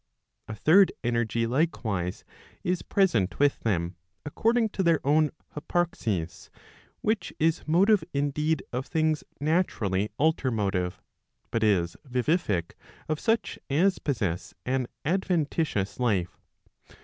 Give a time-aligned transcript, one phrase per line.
[0.47, 2.23] A third energy, likewise,
[2.63, 6.49] is present with them, according to their own hyparxis,
[7.01, 11.03] which is motive indeed of things naturally alter motive,
[11.51, 12.71] but is vivific
[13.07, 16.35] of such as possess an adventitious life.